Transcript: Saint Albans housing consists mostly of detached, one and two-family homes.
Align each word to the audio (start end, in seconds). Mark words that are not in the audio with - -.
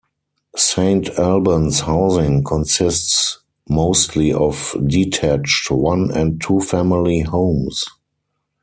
Saint 0.55 1.09
Albans 1.19 1.81
housing 1.85 2.43
consists 2.43 3.37
mostly 3.69 4.33
of 4.33 4.75
detached, 4.87 5.69
one 5.69 6.09
and 6.11 6.41
two-family 6.41 7.19
homes. 7.19 7.85